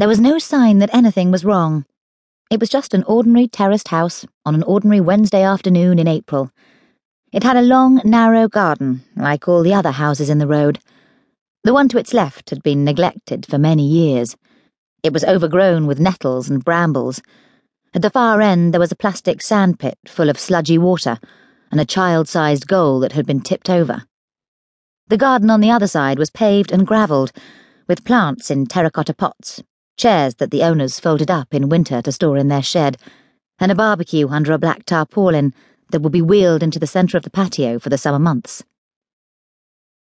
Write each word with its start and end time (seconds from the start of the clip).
There 0.00 0.08
was 0.08 0.18
no 0.18 0.38
sign 0.38 0.78
that 0.78 0.94
anything 0.94 1.30
was 1.30 1.44
wrong. 1.44 1.84
It 2.50 2.58
was 2.58 2.70
just 2.70 2.94
an 2.94 3.02
ordinary 3.02 3.46
terraced 3.46 3.88
house 3.88 4.24
on 4.46 4.54
an 4.54 4.62
ordinary 4.62 5.02
Wednesday 5.02 5.42
afternoon 5.42 5.98
in 5.98 6.08
April. 6.08 6.50
It 7.34 7.42
had 7.42 7.58
a 7.58 7.60
long, 7.60 8.00
narrow 8.02 8.48
garden, 8.48 9.02
like 9.14 9.46
all 9.46 9.62
the 9.62 9.74
other 9.74 9.90
houses 9.90 10.30
in 10.30 10.38
the 10.38 10.46
road. 10.46 10.78
The 11.64 11.74
one 11.74 11.86
to 11.90 11.98
its 11.98 12.14
left 12.14 12.48
had 12.48 12.62
been 12.62 12.82
neglected 12.82 13.44
for 13.44 13.58
many 13.58 13.86
years. 13.86 14.38
It 15.02 15.12
was 15.12 15.22
overgrown 15.22 15.86
with 15.86 16.00
nettles 16.00 16.48
and 16.48 16.64
brambles. 16.64 17.20
At 17.92 18.00
the 18.00 18.08
far 18.08 18.40
end, 18.40 18.72
there 18.72 18.80
was 18.80 18.92
a 18.92 18.96
plastic 18.96 19.42
sandpit 19.42 19.98
full 20.06 20.30
of 20.30 20.40
sludgy 20.40 20.78
water 20.78 21.18
and 21.70 21.78
a 21.78 21.84
child 21.84 22.26
sized 22.26 22.66
goal 22.66 23.00
that 23.00 23.12
had 23.12 23.26
been 23.26 23.42
tipped 23.42 23.68
over. 23.68 24.04
The 25.08 25.18
garden 25.18 25.50
on 25.50 25.60
the 25.60 25.70
other 25.70 25.86
side 25.86 26.18
was 26.18 26.30
paved 26.30 26.72
and 26.72 26.86
gravelled, 26.86 27.32
with 27.86 28.06
plants 28.06 28.50
in 28.50 28.64
terracotta 28.64 29.12
pots 29.12 29.62
chairs 30.00 30.36
that 30.36 30.50
the 30.50 30.62
owners 30.62 30.98
folded 30.98 31.30
up 31.30 31.52
in 31.52 31.68
winter 31.68 32.00
to 32.00 32.10
store 32.10 32.38
in 32.38 32.48
their 32.48 32.62
shed, 32.62 32.96
and 33.58 33.70
a 33.70 33.74
barbecue 33.74 34.26
under 34.28 34.52
a 34.52 34.58
black 34.58 34.86
tarpaulin 34.86 35.52
that 35.90 36.00
would 36.00 36.12
be 36.12 36.22
wheeled 36.22 36.62
into 36.62 36.78
the 36.78 36.86
centre 36.86 37.18
of 37.18 37.22
the 37.22 37.30
patio 37.30 37.78
for 37.78 37.90
the 37.90 37.98
summer 37.98 38.18
months. 38.18 38.64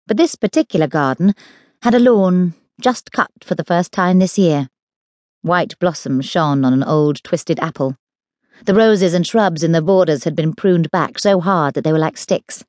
But 0.05 0.17
this 0.17 0.35
particular 0.35 0.85
garden 0.85 1.33
had 1.81 1.95
a 1.95 1.99
lawn 1.99 2.53
just 2.79 3.11
cut 3.11 3.31
for 3.41 3.55
the 3.55 3.63
first 3.63 3.91
time 3.91 4.19
this 4.19 4.37
year. 4.37 4.69
White 5.41 5.77
blossoms 5.79 6.25
shone 6.25 6.63
on 6.63 6.73
an 6.73 6.83
old 6.83 7.23
twisted 7.23 7.59
apple. 7.59 7.95
The 8.65 8.75
roses 8.75 9.15
and 9.15 9.25
shrubs 9.25 9.63
in 9.63 9.71
the 9.71 9.81
borders 9.81 10.25
had 10.25 10.35
been 10.35 10.53
pruned 10.53 10.91
back 10.91 11.17
so 11.17 11.39
hard 11.39 11.73
that 11.73 11.83
they 11.83 11.91
were 11.91 11.97
like 11.97 12.17
sticks. 12.17 12.63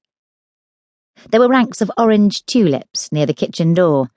There 1.31 1.41
were 1.41 1.49
ranks 1.49 1.83
of 1.83 1.93
orange 1.99 2.47
tulips 2.47 3.13
near 3.13 3.27
the 3.27 3.35
kitchen 3.35 3.75
door. 3.75 4.09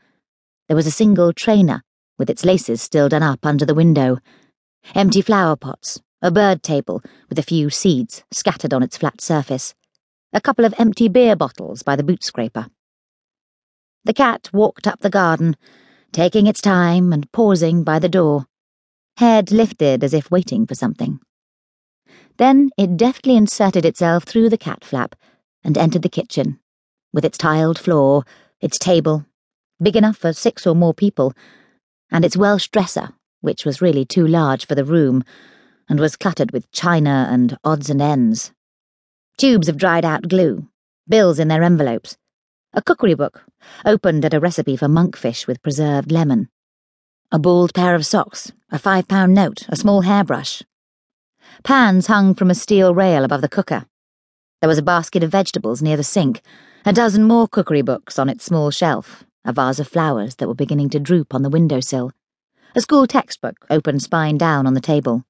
There 0.70 0.78
was 0.78 0.88
a 0.88 0.92
single 0.92 1.34
trainer 1.34 1.84
with 2.18 2.30
its 2.30 2.46
laces 2.46 2.82
still 2.82 3.10
done 3.10 3.24
up 3.24 3.46
under 3.46 3.66
the 3.66 3.76
window, 3.76 4.18
empty 4.94 5.22
flower 5.22 5.56
pots, 5.56 6.02
a 6.22 6.32
bird 6.32 6.64
table 6.64 7.02
with 7.30 7.38
a 7.40 7.44
few 7.44 7.70
seeds 7.70 8.24
scattered 8.32 8.74
on 8.74 8.84
its 8.84 8.98
flat 8.98 9.22
surface, 9.22 9.74
a 10.34 10.42
couple 10.42 10.66
of 10.66 10.74
empty 10.78 11.08
beer 11.08 11.36
bottles 11.36 11.84
by 11.84 11.96
the 11.96 12.04
boot 12.04 12.24
scraper. 12.24 12.68
The 14.04 14.14
cat 14.14 14.50
walked 14.54 14.88
up 14.88 15.00
the 15.00 15.10
garden, 15.10 15.56
taking 16.12 16.48
its 16.48 16.62
time 16.62 17.12
and 17.12 17.32
pausing 17.32 17.84
by 17.84 18.00
the 18.00 18.10
door, 18.10 18.46
head 19.18 19.52
lifted 19.52 20.04
as 20.04 20.14
if 20.14 20.30
waiting 20.30 20.66
for 20.66 20.76
something. 20.76 21.20
Then 22.38 22.70
it 22.78 22.98
deftly 22.98 23.36
inserted 23.36 23.86
itself 23.86 24.24
through 24.24 24.50
the 24.50 24.58
cat 24.58 24.84
flap 24.84 25.16
and 25.64 25.78
entered 25.78 26.02
the 26.02 26.10
kitchen, 26.10 26.60
with 27.14 27.26
its 27.26 27.38
tiled 27.38 27.80
floor, 27.80 28.24
its 28.62 28.78
table, 28.78 29.26
big 29.82 29.96
enough 29.96 30.18
for 30.18 30.34
six 30.34 30.68
or 30.68 30.76
more 30.76 30.94
people, 30.94 31.34
and 32.12 32.24
its 32.26 32.38
Welsh 32.38 32.68
dresser, 32.70 33.10
which 33.42 33.66
was 33.66 33.82
really 33.82 34.06
too 34.06 34.26
large 34.26 34.66
for 34.66 34.76
the 34.76 34.86
room, 34.86 35.24
and 35.90 36.00
was 36.00 36.16
cluttered 36.16 36.52
with 36.52 36.72
china 36.72 37.28
and 37.30 37.58
odds 37.64 37.90
and 37.90 38.02
ends. 38.02 38.52
Tubes 39.38 39.70
of 39.70 39.78
dried 39.78 40.06
out 40.06 40.28
glue, 40.28 40.68
bills 41.08 41.40
in 41.40 41.48
their 41.48 41.64
envelopes, 41.64 42.18
a 42.74 42.82
cookery 42.82 43.14
book, 43.14 43.44
opened 43.86 44.26
at 44.26 44.34
a 44.34 44.40
recipe 44.40 44.76
for 44.76 44.88
monkfish 44.88 45.48
with 45.48 45.62
preserved 45.62 46.12
lemon, 46.12 46.50
a 47.32 47.40
bald 47.40 47.74
pair 47.74 47.96
of 47.96 48.06
socks, 48.06 48.52
a 48.72 48.80
five 48.80 49.08
pound 49.08 49.34
note, 49.34 49.66
a 49.70 49.76
small 49.76 50.02
hairbrush. 50.02 50.64
Pans 51.64 52.08
hung 52.08 52.36
from 52.36 52.52
a 52.52 52.56
steel 52.56 52.94
rail 52.94 53.24
above 53.24 53.42
the 53.42 53.50
cooker. 53.50 53.86
There 54.62 54.68
was 54.68 54.78
a 54.78 54.84
basket 54.84 55.24
of 55.24 55.32
vegetables 55.32 55.82
near 55.82 55.98
the 55.98 56.04
sink, 56.04 56.42
a 56.86 56.94
dozen 56.94 57.24
more 57.24 57.48
cookery 57.48 57.82
books 57.82 58.20
on 58.20 58.30
its 58.30 58.46
small 58.46 58.72
shelf, 58.72 59.26
a 59.46 59.54
vase 59.54 59.80
of 59.80 59.88
flowers 59.88 60.36
that 60.36 60.48
were 60.48 60.56
beginning 60.56 60.90
to 60.90 61.00
droop 61.00 61.34
on 61.34 61.44
the 61.44 61.50
windowsill, 61.50 62.12
a 62.76 62.82
school 62.82 63.08
textbook 63.08 63.66
open 63.70 64.00
spine 64.00 64.38
down 64.38 64.68
on 64.68 64.74
the 64.74 64.82
table. 64.82 65.24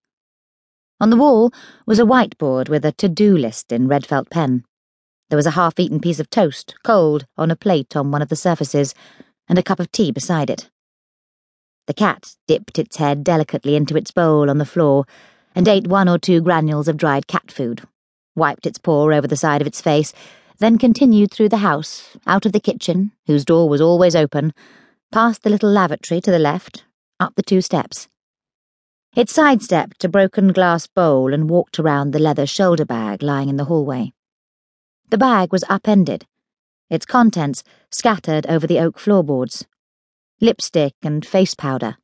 On 0.99 1.09
the 1.09 1.17
wall 1.17 1.51
was 1.85 1.99
a 1.99 2.05
whiteboard 2.05 2.69
with 2.69 2.85
a 2.85 2.93
to-do 2.93 3.37
list 3.37 3.71
in 3.71 3.87
red 3.87 4.05
felt 4.05 4.29
pen. 4.29 4.63
There 5.29 5.37
was 5.37 5.45
a 5.45 5.51
half-eaten 5.51 5.99
piece 5.99 6.19
of 6.19 6.29
toast, 6.29 6.75
cold, 6.83 7.25
on 7.37 7.51
a 7.51 7.55
plate 7.55 7.95
on 7.95 8.11
one 8.11 8.21
of 8.21 8.29
the 8.29 8.35
surfaces, 8.35 8.95
and 9.49 9.59
a 9.59 9.63
cup 9.63 9.79
of 9.79 9.91
tea 9.91 10.11
beside 10.11 10.49
it. 10.49 10.69
The 11.87 11.93
cat 11.93 12.35
dipped 12.47 12.79
its 12.79 12.97
head 12.97 13.23
delicately 13.23 13.75
into 13.75 13.97
its 13.97 14.11
bowl 14.11 14.49
on 14.49 14.57
the 14.57 14.65
floor 14.65 15.05
and 15.53 15.67
ate 15.67 15.87
one 15.87 16.09
or 16.09 16.17
two 16.17 16.41
granules 16.41 16.87
of 16.87 16.97
dried 16.97 17.27
cat 17.27 17.51
food, 17.51 17.83
wiped 18.35 18.65
its 18.65 18.77
paw 18.77 19.11
over 19.11 19.27
the 19.27 19.37
side 19.37 19.61
of 19.61 19.67
its 19.67 19.81
face, 19.81 20.13
then 20.59 20.77
continued 20.77 21.31
through 21.31 21.49
the 21.49 21.57
house, 21.57 22.17
out 22.25 22.45
of 22.45 22.51
the 22.51 22.59
kitchen, 22.59 23.11
whose 23.27 23.45
door 23.45 23.67
was 23.67 23.81
always 23.81 24.15
open, 24.15 24.53
past 25.11 25.43
the 25.43 25.49
little 25.49 25.69
lavatory 25.69 26.21
to 26.21 26.31
the 26.31 26.39
left, 26.39 26.85
up 27.19 27.35
the 27.35 27.43
two 27.43 27.61
steps. 27.61 28.07
It 29.15 29.29
sidestepped 29.29 30.03
a 30.03 30.09
broken 30.09 30.51
glass 30.51 30.87
bowl 30.87 31.33
and 31.33 31.49
walked 31.49 31.79
around 31.79 32.11
the 32.11 32.19
leather 32.19 32.45
shoulder 32.45 32.85
bag 32.85 33.23
lying 33.23 33.49
in 33.49 33.57
the 33.57 33.65
hallway. 33.65 34.11
The 35.09 35.17
bag 35.17 35.51
was 35.51 35.63
upended, 35.69 36.25
its 36.89 37.05
contents 37.05 37.63
scattered 37.89 38.45
over 38.47 38.67
the 38.67 38.79
oak 38.79 38.99
floorboards. 38.99 39.65
Lipstick 40.41 40.93
and 41.01 41.25
face 41.25 41.55
powder, 41.55 41.97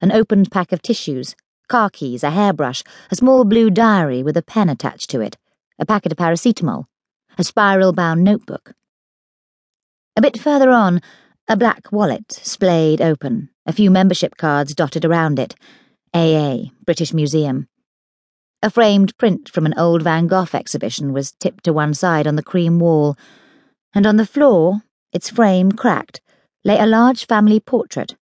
an 0.00 0.12
opened 0.12 0.50
pack 0.50 0.72
of 0.72 0.82
tissues, 0.82 1.34
car 1.68 1.90
keys, 1.90 2.22
a 2.22 2.30
hairbrush, 2.30 2.84
a 3.10 3.16
small 3.16 3.44
blue 3.44 3.70
diary 3.70 4.22
with 4.22 4.36
a 4.36 4.42
pen 4.42 4.68
attached 4.68 5.08
to 5.10 5.20
it, 5.20 5.38
a 5.78 5.86
packet 5.86 6.12
of 6.12 6.18
paracetamol, 6.18 6.84
a 7.38 7.44
spiral 7.44 7.92
bound 7.92 8.24
notebook. 8.24 8.74
A 10.16 10.22
bit 10.22 10.38
further 10.38 10.70
on, 10.70 11.00
a 11.48 11.56
black 11.56 11.90
wallet 11.90 12.30
splayed 12.32 13.00
open, 13.00 13.50
a 13.66 13.72
few 13.72 13.90
membership 13.90 14.36
cards 14.36 14.74
dotted 14.74 15.04
around 15.04 15.38
it 15.38 15.54
AA, 16.14 16.70
British 16.84 17.12
Museum. 17.12 17.68
A 18.62 18.70
framed 18.70 19.16
print 19.18 19.48
from 19.48 19.66
an 19.66 19.74
old 19.76 20.02
Van 20.02 20.26
Gogh 20.26 20.46
exhibition 20.52 21.12
was 21.12 21.32
tipped 21.32 21.64
to 21.64 21.72
one 21.72 21.94
side 21.94 22.26
on 22.26 22.36
the 22.36 22.42
cream 22.42 22.78
wall, 22.78 23.16
and 23.94 24.06
on 24.06 24.16
the 24.16 24.26
floor, 24.26 24.82
its 25.12 25.30
frame 25.30 25.72
cracked, 25.72 26.20
lay 26.64 26.78
a 26.78 26.86
large 26.86 27.26
family 27.26 27.58
portrait 27.58 28.14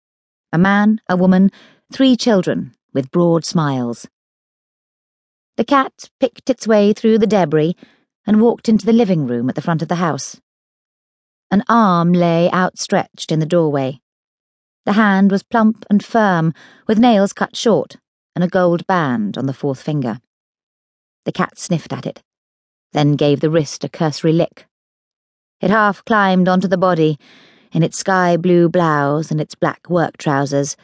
a 0.52 0.58
man, 0.58 1.00
a 1.08 1.16
woman, 1.16 1.52
three 1.94 2.16
children, 2.16 2.74
with 2.94 3.12
broad 3.12 3.46
smiles. 3.46 4.08
The 5.58 5.64
cat 5.64 6.10
picked 6.20 6.50
its 6.50 6.68
way 6.68 6.94
through 6.94 7.20
the 7.20 7.28
debris 7.28 7.76
and 8.30 8.40
walked 8.40 8.70
into 8.70 8.86
the 8.86 8.94
living 8.94 9.26
room 9.26 9.50
at 9.50 9.56
the 9.56 9.62
front 9.62 9.82
of 9.82 9.88
the 9.88 9.96
house. 9.96 10.40
An 11.50 11.64
arm 11.68 12.14
lay 12.14 12.48
outstretched 12.52 13.32
in 13.32 13.40
the 13.40 13.46
doorway. 13.48 14.02
The 14.86 14.92
hand 14.92 15.32
was 15.32 15.42
plump 15.42 15.84
and 15.90 16.06
firm, 16.06 16.54
with 16.86 17.00
nails 17.00 17.34
cut 17.34 17.56
short, 17.56 17.98
and 18.36 18.44
a 18.44 18.48
gold 18.48 18.86
band 18.86 19.36
on 19.36 19.48
the 19.48 19.54
fourth 19.54 19.82
finger. 19.82 20.20
The 21.26 21.32
cat 21.32 21.58
sniffed 21.58 21.92
at 21.92 22.06
it, 22.06 22.22
then 22.94 23.16
gave 23.16 23.40
the 23.40 23.50
wrist 23.50 23.84
a 23.84 23.90
cursory 23.90 24.34
lick. 24.34 24.68
It 25.60 25.72
half 25.72 26.06
climbed 26.06 26.48
onto 26.48 26.68
the 26.68 26.78
body, 26.78 27.18
in 27.72 27.82
its 27.82 27.98
sky 27.98 28.38
blue 28.38 28.70
blouse 28.70 29.32
and 29.32 29.42
its 29.42 29.56
black 29.56 29.90
work 29.90 30.18
trousers, 30.18 30.78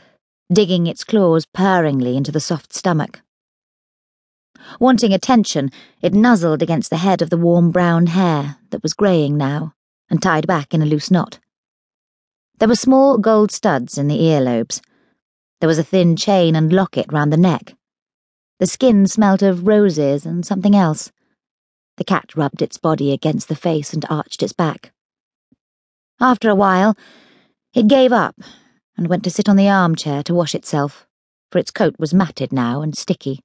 digging 0.51 0.87
its 0.87 1.03
claws 1.03 1.45
purringly 1.45 2.17
into 2.17 2.31
the 2.31 2.39
soft 2.39 2.73
stomach. 2.73 3.21
Wanting 4.79 5.13
attention, 5.13 5.71
it 6.01 6.13
nuzzled 6.13 6.61
against 6.61 6.89
the 6.89 6.97
head 6.97 7.21
of 7.21 7.29
the 7.29 7.37
warm 7.37 7.71
brown 7.71 8.07
hair 8.07 8.57
that 8.71 8.83
was 8.83 8.93
greying 8.93 9.37
now 9.37 9.73
and 10.09 10.21
tied 10.21 10.47
back 10.47 10.73
in 10.73 10.81
a 10.81 10.85
loose 10.85 11.09
knot. 11.09 11.39
There 12.59 12.67
were 12.67 12.75
small 12.75 13.17
gold 13.17 13.51
studs 13.51 13.97
in 13.97 14.07
the 14.07 14.19
earlobes. 14.19 14.81
There 15.59 15.67
was 15.67 15.79
a 15.79 15.83
thin 15.83 16.15
chain 16.15 16.55
and 16.55 16.71
locket 16.71 17.11
round 17.11 17.33
the 17.33 17.37
neck. 17.37 17.75
The 18.59 18.67
skin 18.67 19.07
smelt 19.07 19.41
of 19.41 19.67
roses 19.67 20.25
and 20.25 20.45
something 20.45 20.75
else. 20.75 21.11
The 21.97 22.03
cat 22.03 22.35
rubbed 22.35 22.61
its 22.61 22.77
body 22.77 23.11
against 23.11 23.47
the 23.47 23.55
face 23.55 23.93
and 23.93 24.05
arched 24.09 24.41
its 24.43 24.53
back. 24.53 24.93
After 26.19 26.49
a 26.49 26.55
while, 26.55 26.95
it 27.73 27.87
gave 27.87 28.13
up 28.13 28.35
and 28.97 29.07
went 29.07 29.23
to 29.25 29.29
sit 29.29 29.49
on 29.49 29.57
the 29.57 29.69
armchair 29.69 30.23
to 30.23 30.33
wash 30.33 30.55
itself, 30.55 31.05
for 31.51 31.59
its 31.59 31.71
coat 31.71 31.95
was 31.99 32.13
matted 32.13 32.53
now 32.53 32.81
and 32.81 32.97
sticky. 32.97 33.41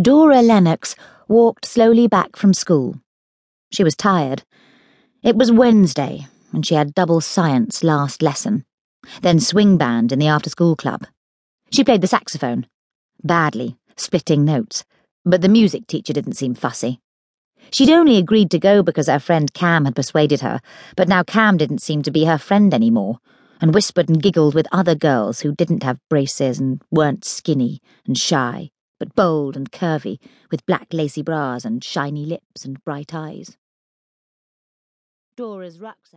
Dora 0.00 0.42
Lennox 0.42 0.94
walked 1.26 1.64
slowly 1.64 2.06
back 2.06 2.36
from 2.36 2.54
school. 2.54 3.00
She 3.72 3.82
was 3.82 3.96
tired. 3.96 4.44
It 5.24 5.34
was 5.34 5.50
Wednesday, 5.50 6.28
and 6.52 6.64
she 6.64 6.76
had 6.76 6.94
double 6.94 7.20
science 7.20 7.82
last 7.82 8.22
lesson, 8.22 8.64
then 9.22 9.40
swing 9.40 9.76
band 9.76 10.12
in 10.12 10.20
the 10.20 10.28
after 10.28 10.50
school 10.50 10.76
club. 10.76 11.06
She 11.72 11.82
played 11.82 12.02
the 12.02 12.06
saxophone. 12.06 12.68
Badly, 13.24 13.76
splitting 13.96 14.44
notes, 14.44 14.84
but 15.24 15.40
the 15.40 15.48
music 15.48 15.88
teacher 15.88 16.12
didn't 16.12 16.36
seem 16.36 16.54
fussy. 16.54 17.00
She'd 17.72 17.90
only 17.90 18.18
agreed 18.18 18.52
to 18.52 18.60
go 18.60 18.84
because 18.84 19.08
her 19.08 19.18
friend 19.18 19.52
Cam 19.52 19.84
had 19.84 19.96
persuaded 19.96 20.42
her, 20.42 20.60
but 20.94 21.08
now 21.08 21.24
Cam 21.24 21.56
didn't 21.56 21.82
seem 21.82 22.02
to 22.02 22.12
be 22.12 22.26
her 22.26 22.38
friend 22.38 22.72
anymore, 22.72 23.18
and 23.60 23.74
whispered 23.74 24.08
and 24.08 24.22
giggled 24.22 24.54
with 24.54 24.68
other 24.70 24.94
girls 24.94 25.40
who 25.40 25.52
didn't 25.52 25.82
have 25.82 25.98
braces 26.08 26.60
and 26.60 26.82
weren't 26.92 27.24
skinny 27.24 27.80
and 28.06 28.16
shy 28.16 28.70
but 28.98 29.14
bold 29.14 29.56
and 29.56 29.70
curvy, 29.70 30.18
with 30.50 30.66
black 30.66 30.88
lacy 30.92 31.22
bras 31.22 31.64
and 31.64 31.84
shiny 31.84 32.26
lips 32.26 32.64
and 32.64 32.82
bright 32.84 33.14
eyes. 33.14 33.56
Dora's 35.36 35.78
rucksack. 35.78 36.16